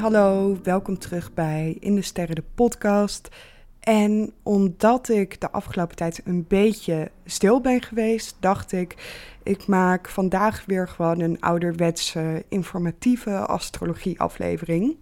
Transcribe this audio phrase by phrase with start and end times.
[0.00, 3.28] Hallo, welkom terug bij In de Sterren, de podcast.
[3.80, 8.96] En omdat ik de afgelopen tijd een beetje stil ben geweest, dacht ik,
[9.42, 14.96] ik maak vandaag weer gewoon een ouderwetse informatieve astrologie-aflevering.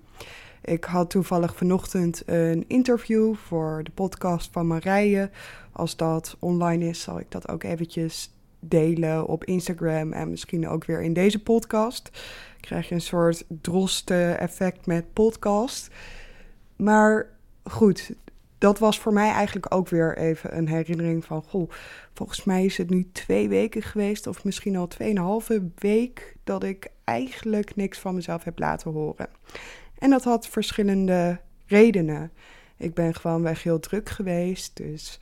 [0.62, 5.30] Ik had toevallig vanochtend een interview voor de podcast van Marije.
[5.73, 8.30] Als dat online is, zal ik dat ook eventjes
[8.61, 12.11] delen op Instagram en misschien ook weer in deze podcast.
[12.61, 15.89] Krijg je een soort droste-effect met podcast.
[16.77, 17.31] Maar
[17.65, 18.12] goed,
[18.59, 21.42] dat was voor mij eigenlijk ook weer even een herinnering van...
[21.42, 21.70] Goh,
[22.15, 26.37] volgens mij is het nu twee weken geweest of misschien al tweeënhalve week...
[26.45, 29.28] dat ik eigenlijk niks van mezelf heb laten horen.
[29.98, 32.33] En dat had verschillende redenen.
[32.77, 35.20] Ik ben gewoon weg heel druk geweest, dus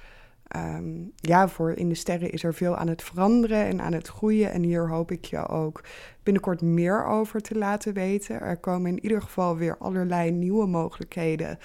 [0.48, 4.08] Ehm, ja, voor In de Sterren is er veel aan het veranderen en aan het
[4.08, 4.50] groeien.
[4.50, 5.84] En hier hoop ik je ook
[6.22, 8.40] binnenkort meer over te laten weten.
[8.40, 11.58] Er komen in ieder geval weer allerlei nieuwe mogelijkheden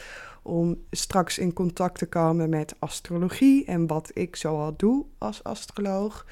[0.44, 6.26] om straks in contact te komen met astrologie en wat ik zoal doe als astroloog.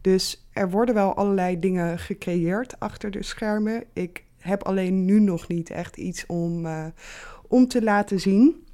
[0.00, 3.84] Dus er worden wel allerlei dingen gecreëerd achter de schermen.
[3.92, 6.86] Ik heb alleen nu nog niet echt iets om, uh,
[7.48, 8.64] om te laten zien.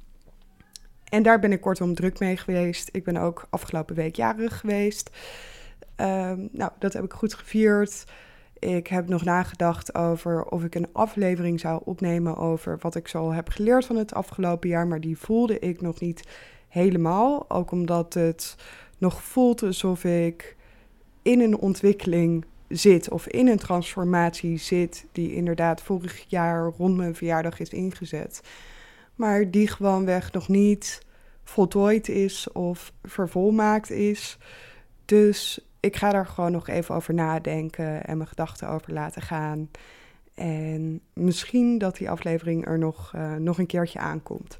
[1.09, 2.89] En daar ben ik kortom druk mee geweest.
[2.91, 5.09] Ik ben ook afgelopen week jarig geweest.
[5.95, 8.03] Um, nou, dat heb ik goed gevierd.
[8.59, 13.31] Ik heb nog nagedacht over of ik een aflevering zou opnemen over wat ik zo
[13.31, 14.87] heb geleerd van het afgelopen jaar.
[14.87, 16.27] Maar die voelde ik nog niet
[16.67, 17.49] helemaal.
[17.49, 18.55] Ook omdat het
[18.97, 20.55] nog voelt alsof ik
[21.21, 27.15] in een ontwikkeling zit of in een transformatie zit die inderdaad vorig jaar rond mijn
[27.15, 28.41] verjaardag is ingezet
[29.17, 31.01] maar die gewoonweg nog niet
[31.43, 34.37] voltooid is of vervolmaakt is.
[35.05, 39.69] Dus ik ga daar gewoon nog even over nadenken en mijn gedachten over laten gaan.
[40.35, 44.57] En misschien dat die aflevering er nog, uh, nog een keertje aankomt.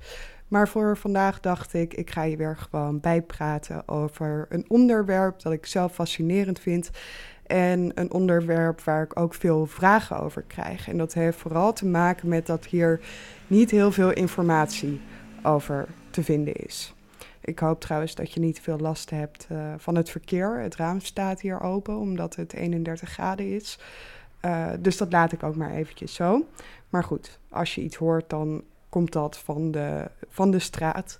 [0.47, 5.53] Maar voor vandaag dacht ik, ik ga je weer gewoon bijpraten over een onderwerp dat
[5.53, 6.89] ik zelf fascinerend vind.
[7.47, 10.88] En een onderwerp waar ik ook veel vragen over krijg.
[10.90, 13.00] En dat heeft vooral te maken met dat hier
[13.47, 15.02] niet heel veel informatie
[15.44, 16.94] over te vinden is.
[17.41, 20.59] Ik hoop trouwens dat je niet veel last hebt uh, van het verkeer.
[20.59, 23.80] Het raam staat hier open omdat het 31 graden is.
[24.41, 26.46] Uh, dus dat laat ik ook maar eventjes zo.
[26.90, 31.19] Maar goed, als je iets hoort, dan komt dat van de, van de straat.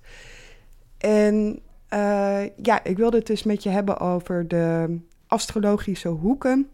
[0.98, 1.60] En
[1.94, 6.70] uh, ja, ik wilde het dus met je hebben over de astrologische hoeken.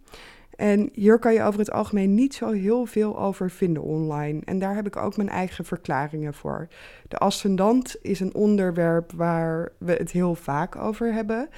[0.56, 4.42] En hier kan je over het algemeen niet zo heel veel over vinden online.
[4.46, 6.68] En daar heb ik ook mijn eigen verklaringen voor.
[7.08, 11.50] De ascendant is een onderwerp waar we het heel vaak over hebben.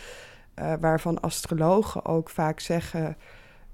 [0.59, 3.17] Uh, waarvan astrologen ook vaak zeggen: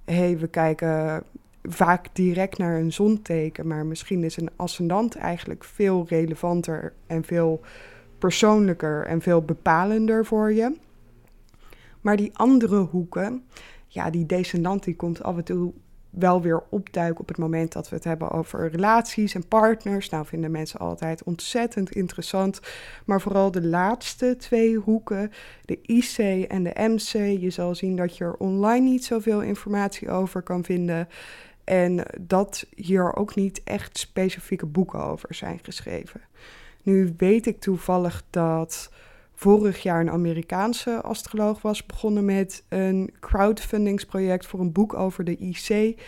[0.06, 1.24] hé, hey, we kijken
[1.64, 7.62] vaak direct naar een zonteken, maar misschien is een ascendant eigenlijk veel relevanter en veel
[8.18, 10.76] persoonlijker en veel bepalender voor je.
[12.02, 13.44] Maar die andere hoeken,
[13.88, 15.74] ja, die descendant komt af en toe
[16.12, 20.10] wel weer opduiken op het moment dat we het hebben over relaties en partners.
[20.10, 22.60] Nou, vinden mensen altijd ontzettend interessant.
[23.06, 25.32] Maar vooral de laatste twee hoeken,
[25.66, 26.18] de IC
[26.48, 27.40] en de MC.
[27.40, 31.08] Je zal zien dat je er online niet zoveel informatie over kan vinden.
[31.64, 36.22] En dat hier ook niet echt specifieke boeken over zijn geschreven.
[36.84, 38.91] Nu weet ik toevallig dat
[39.42, 45.38] vorig jaar een Amerikaanse astroloog was begonnen met een crowdfundingsproject voor een boek over de
[45.38, 46.00] IC.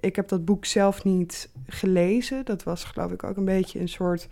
[0.00, 2.44] Ik heb dat boek zelf niet gelezen.
[2.44, 4.28] Dat was geloof ik ook een beetje een soort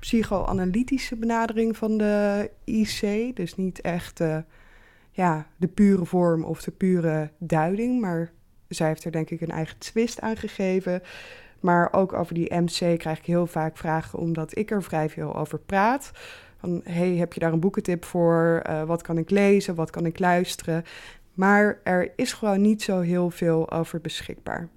[0.00, 3.36] psychoanalytische benadering van de IC.
[3.36, 4.20] Dus niet echt
[5.10, 8.00] ja, de pure vorm of de pure duiding.
[8.00, 8.32] Maar
[8.68, 11.02] zij heeft er denk ik een eigen twist aan gegeven.
[11.60, 15.36] Maar ook over die MC krijg ik heel vaak vragen omdat ik er vrij veel
[15.36, 16.10] over praat.
[16.58, 18.62] Van, hey, heb je daar een boekentip voor?
[18.68, 19.74] Uh, wat kan ik lezen?
[19.74, 20.84] Wat kan ik luisteren?
[21.34, 24.68] Maar er is gewoon niet zo heel veel over beschikbaar.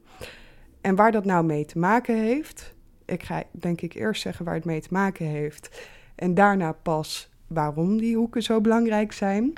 [0.82, 2.74] En waar dat nou mee te maken heeft,
[3.06, 5.88] ik ga denk ik eerst zeggen waar het mee te maken heeft.
[6.16, 9.54] En daarna pas waarom die hoeken zo belangrijk zijn.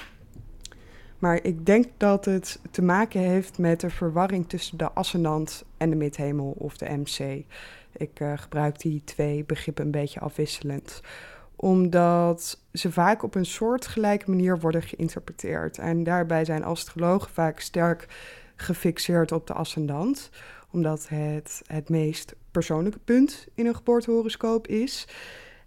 [1.19, 5.89] Maar ik denk dat het te maken heeft met de verwarring tussen de ascendant en
[5.89, 7.45] de midhemel of de MC.
[7.91, 11.01] Ik uh, gebruik die twee begrippen een beetje afwisselend
[11.63, 15.77] omdat ze vaak op een soortgelijke manier worden geïnterpreteerd.
[15.77, 18.07] En daarbij zijn astrologen vaak sterk
[18.55, 20.29] gefixeerd op de ascendant,
[20.71, 25.07] omdat het het meest persoonlijke punt in een geboortehoroscoop is.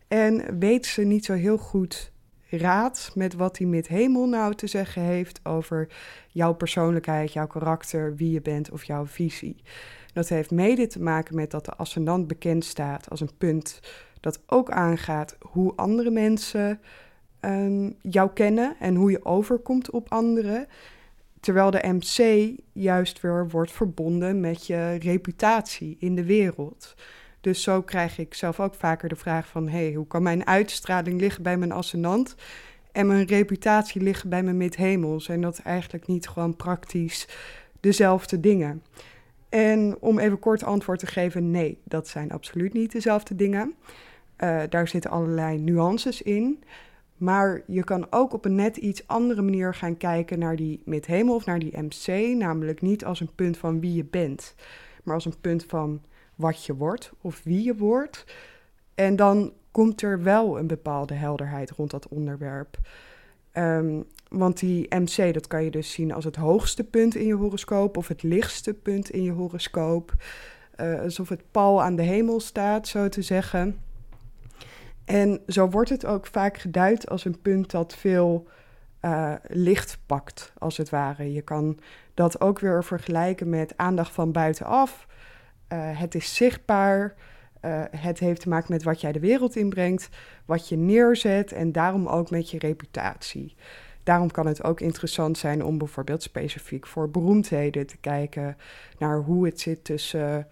[0.08, 2.12] En weten ze niet zo heel goed
[2.50, 5.88] raad met wat die met hemel nou te zeggen heeft over
[6.28, 9.56] jouw persoonlijkheid, jouw karakter, wie je bent of jouw visie.
[10.12, 13.80] Dat heeft mede te maken met dat de ascendant bekend staat als een punt
[14.26, 16.80] dat ook aangaat hoe andere mensen
[17.40, 20.66] um, jou kennen en hoe je overkomt op anderen.
[21.40, 26.94] Terwijl de MC juist weer wordt verbonden met je reputatie in de wereld.
[27.40, 29.68] Dus zo krijg ik zelf ook vaker de vraag van...
[29.68, 32.34] hey, hoe kan mijn uitstraling liggen bij mijn ascendant...
[32.92, 35.20] en mijn reputatie liggen bij mijn midhemel?
[35.20, 37.28] Zijn dat eigenlijk niet gewoon praktisch
[37.80, 38.82] dezelfde dingen?
[39.48, 43.74] En om even kort antwoord te geven, nee, dat zijn absoluut niet dezelfde dingen.
[44.38, 46.62] Uh, daar zitten allerlei nuances in.
[47.16, 51.34] Maar je kan ook op een net iets andere manier gaan kijken naar die midhemel
[51.34, 52.36] of naar die MC.
[52.36, 54.54] Namelijk niet als een punt van wie je bent,
[55.02, 56.02] maar als een punt van
[56.34, 58.24] wat je wordt of wie je wordt.
[58.94, 62.78] En dan komt er wel een bepaalde helderheid rond dat onderwerp.
[63.52, 67.34] Um, want die MC, dat kan je dus zien als het hoogste punt in je
[67.34, 70.14] horoscoop of het lichtste punt in je horoscoop.
[70.80, 73.76] Uh, alsof het pal aan de hemel staat, zo te zeggen.
[75.06, 78.48] En zo wordt het ook vaak geduid als een punt dat veel
[79.04, 81.32] uh, licht pakt, als het ware.
[81.32, 81.78] Je kan
[82.14, 85.06] dat ook weer vergelijken met aandacht van buitenaf.
[85.72, 87.14] Uh, het is zichtbaar.
[87.64, 90.08] Uh, het heeft te maken met wat jij de wereld inbrengt,
[90.44, 93.54] wat je neerzet en daarom ook met je reputatie.
[94.02, 98.56] Daarom kan het ook interessant zijn om bijvoorbeeld specifiek voor beroemdheden te kijken
[98.98, 100.48] naar hoe het zit tussen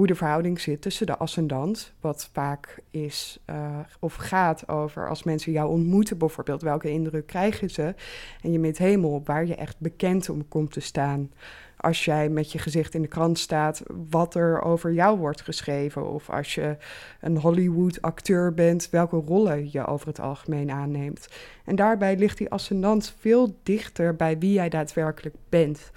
[0.00, 5.22] hoe de verhouding zit tussen de ascendant, wat vaak is uh, of gaat over als
[5.22, 7.94] mensen jou ontmoeten, bijvoorbeeld, welke indruk krijgen ze?
[8.42, 11.30] En je met hemel, waar je echt bekend om komt te staan.
[11.76, 16.10] Als jij met je gezicht in de krant staat, wat er over jou wordt geschreven.
[16.10, 16.76] Of als je
[17.20, 21.28] een Hollywood-acteur bent, welke rollen je over het algemeen aanneemt.
[21.64, 25.90] En daarbij ligt die ascendant veel dichter bij wie jij daadwerkelijk bent.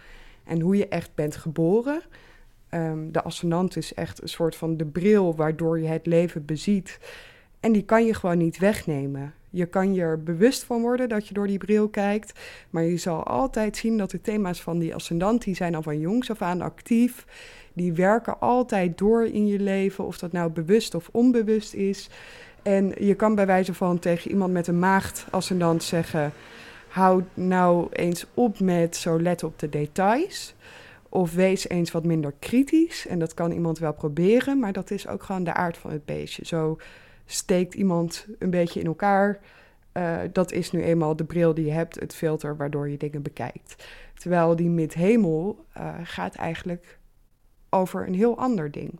[0.44, 2.02] En hoe je echt bent geboren
[2.74, 7.00] Um, de ascendant is echt een soort van de bril waardoor je het leven beziet.
[7.60, 9.34] En die kan je gewoon niet wegnemen.
[9.50, 12.40] Je kan je er bewust van worden dat je door die bril kijkt.
[12.70, 16.00] Maar je zal altijd zien dat de thema's van die ascendant, die zijn al van
[16.00, 17.26] jongs af aan actief.
[17.74, 22.10] Die werken altijd door in je leven, of dat nou bewust of onbewust is.
[22.62, 26.32] En je kan bij wijze van tegen iemand met een maagd ascendant zeggen...
[26.88, 30.56] hou nou eens op met zo let op de details...
[31.14, 33.08] Of wees eens wat minder kritisch.
[33.08, 36.06] En dat kan iemand wel proberen, maar dat is ook gewoon de aard van het
[36.06, 36.46] beestje.
[36.46, 36.78] Zo
[37.26, 39.40] steekt iemand een beetje in elkaar.
[39.94, 43.22] Uh, dat is nu eenmaal de bril die je hebt, het filter waardoor je dingen
[43.22, 43.86] bekijkt.
[44.14, 47.00] Terwijl die midhemel uh, gaat eigenlijk
[47.70, 49.00] over een heel ander ding.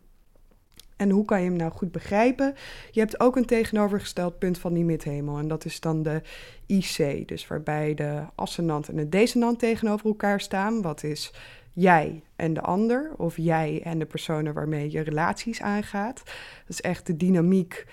[0.96, 2.54] En hoe kan je hem nou goed begrijpen?
[2.90, 5.38] Je hebt ook een tegenovergesteld punt van die midhemel.
[5.38, 6.22] En dat is dan de
[6.66, 7.28] IC.
[7.28, 10.82] Dus waarbij de ascendant en de descendant tegenover elkaar staan.
[10.82, 11.32] Wat is
[11.74, 16.22] jij en de ander, of jij en de personen waarmee je relaties aangaat.
[16.24, 17.86] Dat is echt de dynamiek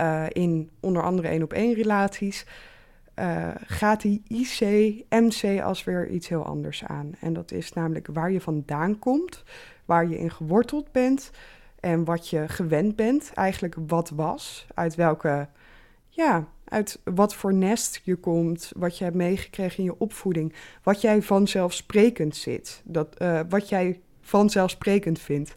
[0.00, 2.46] uh, in onder andere één op één relaties.
[3.18, 4.60] Uh, gaat die IC,
[5.08, 7.12] MC als weer iets heel anders aan.
[7.20, 9.44] En dat is namelijk waar je vandaan komt,
[9.84, 11.30] waar je in geworteld bent
[11.80, 15.48] en wat je gewend bent, eigenlijk wat was, uit welke
[16.14, 21.00] ja, uit wat voor nest je komt, wat je hebt meegekregen in je opvoeding, wat
[21.00, 25.54] jij vanzelfsprekend zit, dat, uh, wat jij vanzelfsprekend vindt.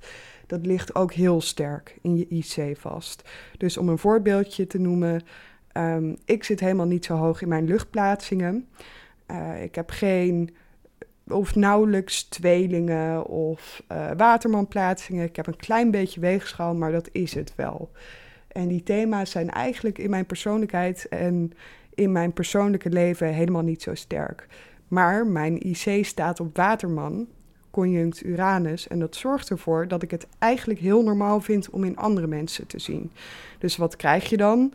[0.47, 3.29] Dat ligt ook heel sterk in je IC vast.
[3.57, 5.21] Dus om een voorbeeldje te noemen,
[5.73, 8.67] um, ik zit helemaal niet zo hoog in mijn luchtplaatsingen.
[9.31, 10.55] Uh, ik heb geen
[11.27, 15.25] of nauwelijks tweelingen of uh, watermanplaatsingen.
[15.25, 17.91] Ik heb een klein beetje weegschaal, maar dat is het wel.
[18.57, 21.51] En die thema's zijn eigenlijk in mijn persoonlijkheid en
[21.93, 24.47] in mijn persoonlijke leven helemaal niet zo sterk.
[24.87, 27.27] Maar mijn IC staat op Waterman,
[27.71, 28.87] conjunct Uranus.
[28.87, 32.67] En dat zorgt ervoor dat ik het eigenlijk heel normaal vind om in andere mensen
[32.67, 33.11] te zien.
[33.59, 34.73] Dus wat krijg je dan?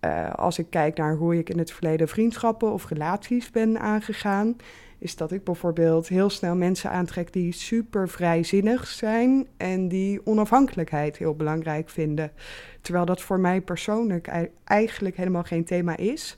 [0.00, 4.56] Uh, als ik kijk naar hoe ik in het verleden vriendschappen of relaties ben aangegaan,
[5.04, 11.16] is dat ik bijvoorbeeld heel snel mensen aantrek die super vrijzinnig zijn en die onafhankelijkheid
[11.16, 12.32] heel belangrijk vinden.
[12.80, 14.30] Terwijl dat voor mij persoonlijk
[14.64, 16.36] eigenlijk helemaal geen thema is.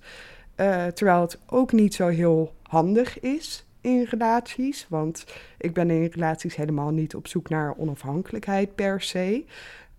[0.57, 4.87] Uh, terwijl het ook niet zo heel handig is in relaties.
[4.89, 5.27] Want
[5.59, 9.45] ik ben in relaties helemaal niet op zoek naar onafhankelijkheid per se.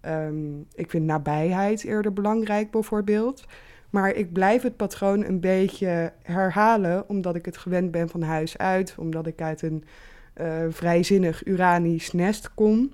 [0.06, 3.46] Um, ik vind nabijheid eerder belangrijk, bijvoorbeeld.
[3.90, 8.58] Maar ik blijf het patroon een beetje herhalen, omdat ik het gewend ben van huis
[8.58, 9.84] uit, omdat ik uit een
[10.42, 12.92] uh, vrijzinnig Uranisch nest kom.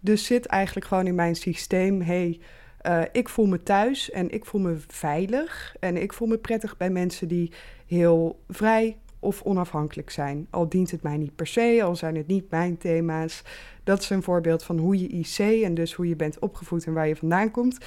[0.00, 2.40] Dus zit eigenlijk gewoon in mijn systeem: hey,
[2.86, 6.76] uh, ik voel me thuis en ik voel me veilig en ik voel me prettig
[6.76, 7.52] bij mensen die
[7.86, 10.46] heel vrij, of onafhankelijk zijn.
[10.50, 13.42] Al dient het mij niet per se, al zijn het niet mijn thema's.
[13.84, 16.92] Dat is een voorbeeld van hoe je IC en dus hoe je bent opgevoed en
[16.92, 17.78] waar je vandaan komt,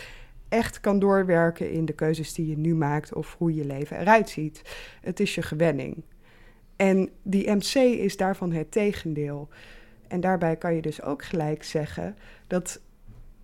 [0.49, 4.29] echt kan doorwerken in de keuzes die je nu maakt of hoe je leven eruit
[4.29, 4.61] ziet.
[5.01, 6.03] Het is je gewenning.
[6.75, 9.49] En die MC is daarvan het tegendeel.
[10.07, 12.15] En daarbij kan je dus ook gelijk zeggen
[12.47, 12.81] dat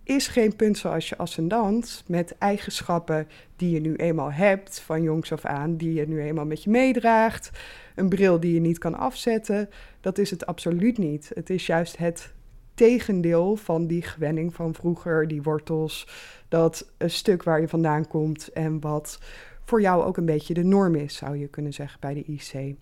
[0.04, 5.32] is geen punt zoals je ascendant met eigenschappen die je nu eenmaal hebt van jongs
[5.32, 7.50] af aan, die je nu eenmaal met je meedraagt,
[7.94, 9.68] een bril die je niet kan afzetten.
[10.00, 11.30] Dat is het absoluut niet.
[11.34, 12.32] Het is juist het
[12.74, 16.08] tegendeel van die gewenning van vroeger, die wortels,
[16.48, 19.18] dat stuk waar je vandaan komt en wat
[19.64, 22.76] voor jou ook een beetje de norm is, zou je kunnen zeggen bij de IC.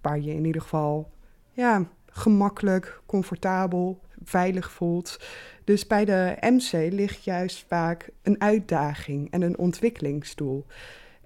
[0.00, 1.10] Waar je in ieder geval
[1.52, 5.20] ja, gemakkelijk, comfortabel, veilig voelt.
[5.64, 10.66] Dus bij de MC ligt juist vaak een uitdaging en een ontwikkelingsdoel.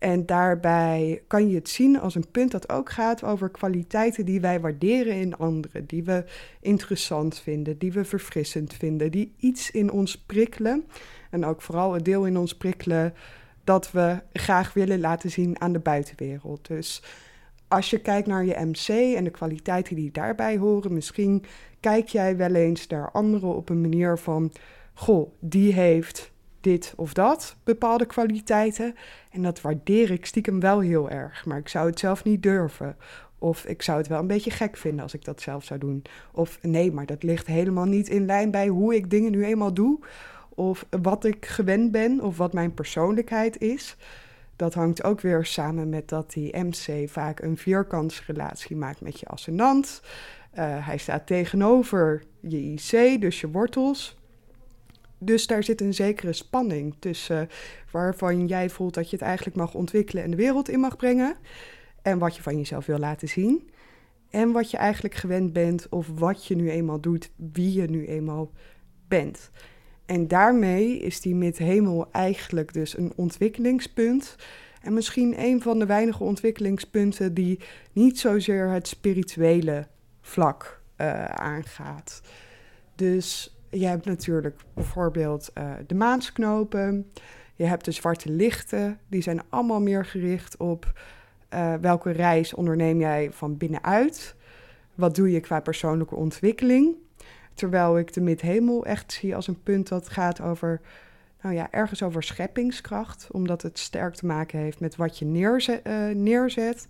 [0.04, 4.40] En daarbij kan je het zien als een punt dat ook gaat over kwaliteiten die
[4.40, 6.24] wij waarderen in anderen, die we
[6.60, 10.84] interessant vinden, die we verfrissend vinden, die iets in ons prikkelen.
[11.30, 13.14] En ook vooral het deel in ons prikkelen
[13.64, 16.66] dat we graag willen laten zien aan de buitenwereld.
[16.66, 17.02] Dus
[17.68, 21.44] als je kijkt naar je MC en de kwaliteiten die daarbij horen, misschien
[21.80, 24.52] kijk jij wel eens naar anderen op een manier van:
[24.94, 26.32] Goh, die heeft
[26.64, 28.94] dit of dat, bepaalde kwaliteiten.
[29.30, 32.96] En dat waardeer ik stiekem wel heel erg, maar ik zou het zelf niet durven.
[33.38, 36.02] Of ik zou het wel een beetje gek vinden als ik dat zelf zou doen.
[36.32, 39.74] Of nee, maar dat ligt helemaal niet in lijn bij hoe ik dingen nu eenmaal
[39.74, 39.98] doe.
[40.48, 43.96] Of wat ik gewend ben, of wat mijn persoonlijkheid is.
[44.56, 49.26] Dat hangt ook weer samen met dat die MC vaak een vierkantsrelatie maakt met je
[49.26, 50.02] ascendant.
[50.54, 54.16] Uh, hij staat tegenover je IC, dus je wortels.
[55.24, 57.48] Dus daar zit een zekere spanning tussen
[57.90, 61.36] waarvan jij voelt dat je het eigenlijk mag ontwikkelen en de wereld in mag brengen.
[62.02, 63.70] En wat je van jezelf wil laten zien.
[64.30, 68.06] En wat je eigenlijk gewend bent of wat je nu eenmaal doet, wie je nu
[68.06, 68.52] eenmaal
[69.08, 69.50] bent.
[70.06, 74.36] En daarmee is die midhemel eigenlijk dus een ontwikkelingspunt.
[74.80, 77.60] En misschien een van de weinige ontwikkelingspunten die
[77.92, 79.86] niet zozeer het spirituele
[80.20, 82.20] vlak uh, aangaat.
[82.94, 87.10] Dus je hebt natuurlijk bijvoorbeeld uh, de maansknopen.
[87.54, 88.98] Je hebt de zwarte lichten.
[89.08, 90.92] Die zijn allemaal meer gericht op
[91.54, 94.34] uh, welke reis onderneem jij van binnenuit.
[94.94, 96.94] Wat doe je qua persoonlijke ontwikkeling?
[97.54, 100.80] Terwijl ik de midhemel echt zie als een punt dat gaat over,
[101.42, 103.28] nou ja, ergens over scheppingskracht.
[103.30, 105.24] Omdat het sterk te maken heeft met wat je.
[105.24, 106.86] Uh, neerzet.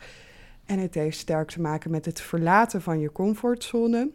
[0.64, 4.10] En het heeft sterk te maken met het verlaten van je comfortzone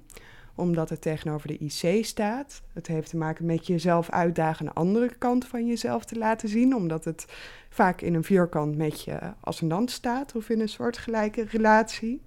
[0.59, 2.61] omdat het tegenover de IC staat.
[2.73, 6.75] Het heeft te maken met jezelf uitdagen een andere kant van jezelf te laten zien,
[6.75, 7.25] omdat het
[7.69, 12.21] vaak in een vierkant met je ascendant staat of in een soortgelijke relatie.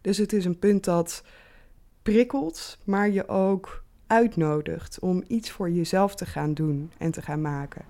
[0.00, 1.24] Dus het is een punt dat
[2.02, 7.40] prikkelt, maar je ook uitnodigt om iets voor jezelf te gaan doen en te gaan
[7.40, 7.84] maken.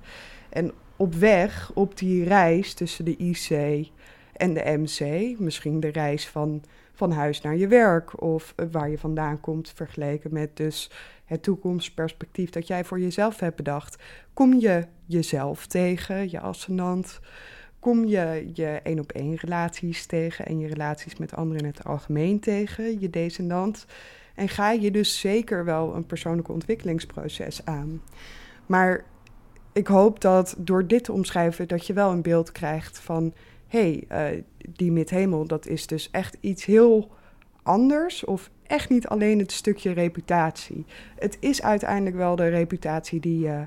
[0.48, 3.88] En op weg, op die reis tussen de IC
[4.32, 8.98] en de MC, misschien de reis van, van huis naar je werk of waar je
[8.98, 10.90] vandaan komt, vergeleken met dus
[11.24, 14.02] het toekomstperspectief dat jij voor jezelf hebt bedacht,
[14.34, 17.20] kom je jezelf tegen, je ascendant,
[17.78, 21.84] kom je je één op één relaties tegen en je relaties met anderen in het
[21.84, 23.86] algemeen tegen, je descendant.
[24.34, 28.02] En ga je dus zeker wel een persoonlijke ontwikkelingsproces aan.
[28.66, 29.04] Maar
[29.72, 33.34] ik hoop dat door dit te omschrijven, dat je wel een beeld krijgt van
[33.72, 37.10] hé, hey, uh, die midhemel, dat is dus echt iets heel
[37.62, 38.24] anders.
[38.24, 40.84] Of echt niet alleen het stukje reputatie.
[41.18, 43.66] Het is uiteindelijk wel de reputatie die je,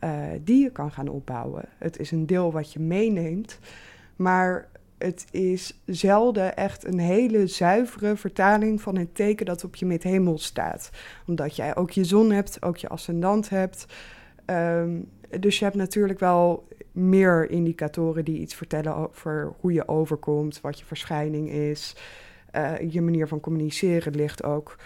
[0.00, 0.10] uh,
[0.40, 1.64] die je kan gaan opbouwen.
[1.78, 3.58] Het is een deel wat je meeneemt.
[4.16, 9.86] Maar het is zelden echt een hele zuivere vertaling van het teken dat op je
[9.86, 10.90] midhemel staat.
[11.26, 13.86] Omdat jij ook je zon hebt, ook je ascendant hebt.
[14.46, 15.08] Um,
[15.40, 20.78] dus je hebt natuurlijk wel meer indicatoren die iets vertellen over hoe je overkomt, wat
[20.78, 21.96] je verschijning is.
[22.56, 24.76] Uh, je manier van communiceren ligt ook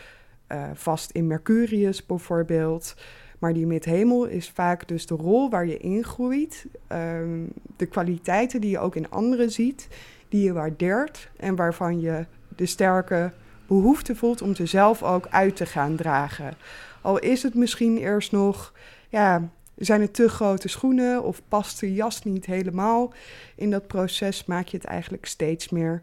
[0.52, 2.94] uh, vast in Mercurius bijvoorbeeld.
[3.38, 6.66] Maar die midhemel is vaak dus de rol waar je ingroeit.
[6.92, 9.88] Um, de kwaliteiten die je ook in anderen ziet,
[10.28, 12.26] die je waardeert en waarvan je
[12.56, 13.32] de sterke
[13.66, 16.54] behoefte voelt om ze zelf ook uit te gaan dragen.
[17.00, 18.72] Al is het misschien eerst nog
[19.08, 19.50] ja,
[19.80, 23.12] zijn het te grote schoenen of past de jas niet helemaal?
[23.54, 26.02] In dat proces maak je het eigenlijk steeds meer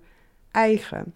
[0.51, 1.13] eigen.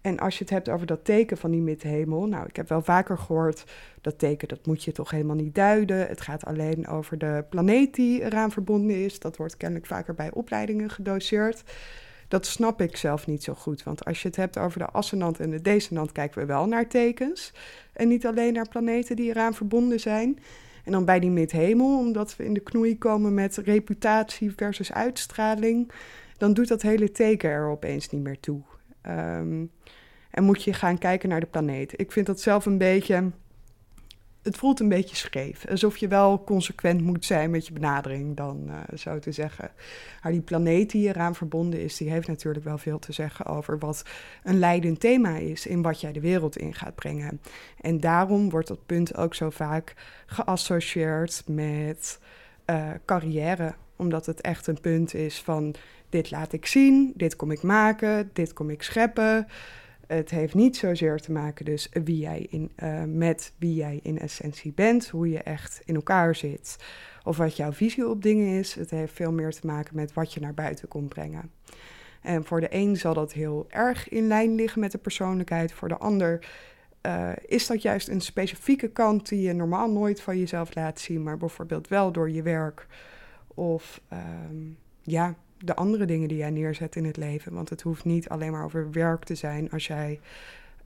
[0.00, 2.82] En als je het hebt over dat teken van die midhemel, nou, ik heb wel
[2.82, 3.64] vaker gehoord
[4.00, 6.06] dat teken, dat moet je toch helemaal niet duiden.
[6.06, 9.18] Het gaat alleen over de planeet die eraan verbonden is.
[9.18, 11.62] Dat wordt kennelijk vaker bij opleidingen gedoseerd.
[12.28, 13.82] Dat snap ik zelf niet zo goed.
[13.82, 16.88] Want als je het hebt over de ascendant en de descendant, kijken we wel naar
[16.88, 17.52] tekens.
[17.92, 20.38] En niet alleen naar planeten die eraan verbonden zijn.
[20.84, 25.90] En dan bij die midhemel, omdat we in de knoei komen met reputatie versus uitstraling,
[26.36, 28.60] dan doet dat hele teken er opeens niet meer toe.
[29.00, 29.64] Ehm,
[30.30, 32.00] en moet je gaan kijken naar de planeet.
[32.00, 33.30] Ik vind dat zelf een beetje
[34.42, 35.66] het voelt een beetje scheef.
[35.66, 39.70] Alsof je wel consequent moet zijn met je benadering, dan uh, zo te zeggen.
[40.22, 43.78] Maar die planeet die eraan verbonden is, die heeft natuurlijk wel veel te zeggen over
[43.78, 44.04] wat
[44.42, 47.40] een leidend thema is in wat jij de wereld in gaat brengen.
[47.80, 49.94] En daarom wordt dat punt ook zo vaak
[50.26, 52.18] geassocieerd met
[52.66, 55.74] uh, carrière, omdat het echt een punt is van
[56.08, 59.46] dit laat ik zien, dit kom ik maken, dit kom ik scheppen.
[60.12, 64.18] Het heeft niet zozeer te maken dus wie jij in, uh, met wie jij in
[64.18, 66.76] essentie bent, hoe je echt in elkaar zit
[67.24, 68.74] of wat jouw visie op dingen is.
[68.74, 71.50] Het heeft veel meer te maken met wat je naar buiten komt brengen.
[72.22, 75.88] En voor de een zal dat heel erg in lijn liggen met de persoonlijkheid, voor
[75.88, 76.48] de ander
[77.06, 81.22] uh, is dat juist een specifieke kant die je normaal nooit van jezelf laat zien,
[81.22, 82.86] maar bijvoorbeeld wel door je werk
[83.54, 87.52] of um, ja, de andere dingen die jij neerzet in het leven.
[87.52, 90.20] Want het hoeft niet alleen maar over werk te zijn als jij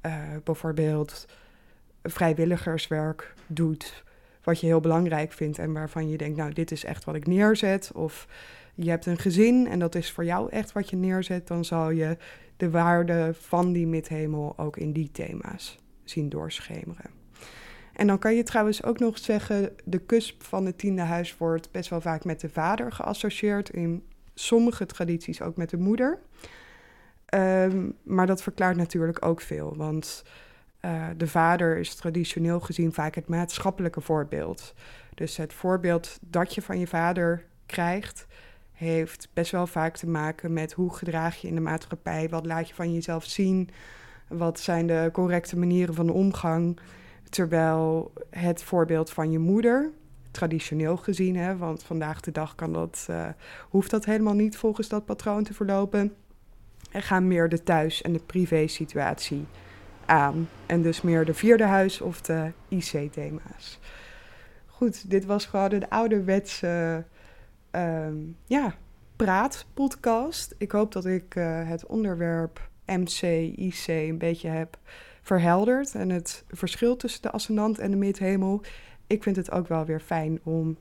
[0.07, 0.13] uh,
[0.45, 1.27] bijvoorbeeld
[2.03, 4.05] vrijwilligerswerk doet,
[4.43, 7.27] wat je heel belangrijk vindt en waarvan je denkt, nou, dit is echt wat ik
[7.27, 7.91] neerzet.
[7.95, 8.29] Of
[8.75, 11.91] je hebt een gezin en dat is voor jou echt wat je neerzet, dan zal
[11.91, 12.17] je
[12.57, 17.11] de waarde van die midhemel ook in die thema's zien doorschemeren.
[17.93, 21.71] En dan kan je trouwens ook nog zeggen, de cusp van het tiende huis wordt
[21.71, 24.03] best wel vaak met de vader geassocieerd in
[24.35, 26.19] sommige tradities ook met de moeder.
[27.35, 30.25] Um, maar dat verklaart natuurlijk ook veel, want
[30.85, 34.75] uh, de vader is traditioneel gezien vaak het maatschappelijke voorbeeld.
[35.15, 38.27] Dus het voorbeeld dat je van je vader krijgt,
[38.73, 42.69] heeft best wel vaak te maken met hoe gedraag je in de maatschappij, wat laat
[42.69, 43.71] je van jezelf zien,
[44.29, 46.79] wat zijn de correcte manieren van de omgang.
[47.29, 49.91] Terwijl het voorbeeld van je moeder,
[50.35, 53.29] traditioneel gezien, hè, want vandaag de dag kan dat, uh,
[53.69, 56.15] hoeft dat helemaal niet volgens dat patroon te verlopen.
[56.91, 59.47] Er gaan meer de thuis- en de privé-situatie
[60.07, 60.49] aan.
[60.67, 63.79] En dus meer de vierde huis of de IC-thema's.
[64.67, 67.05] Goed, dit was gewoon de ouderwetse
[67.73, 68.07] uh,
[68.47, 68.75] ja,
[69.17, 70.55] praatpodcast.
[70.59, 73.23] Ik hoop dat ik uh, het onderwerp MC,
[73.57, 74.79] IC een beetje heb
[75.23, 75.95] verhelderd.
[75.95, 78.63] En het verschil tussen de ascendant en de midhemel
[79.07, 80.77] ik vind het ook wel weer fijn om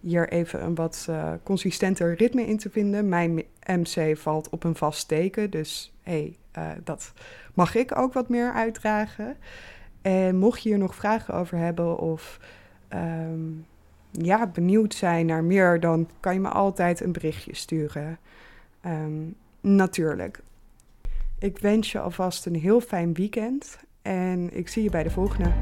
[0.00, 3.08] hier even een wat uh, consistenter ritme in te vinden.
[3.08, 7.12] Mijn MC valt op een vast teken, dus hey, uh, dat
[7.54, 9.36] mag ik ook wat meer uitdragen.
[10.02, 12.40] En mocht je hier nog vragen over hebben of
[12.94, 13.66] um,
[14.10, 18.18] ja, benieuwd zijn naar meer, dan kan je me altijd een berichtje sturen.
[18.86, 20.40] Um, natuurlijk.
[21.38, 25.52] Ik wens je alvast een heel fijn weekend en ik zie je bij de volgende.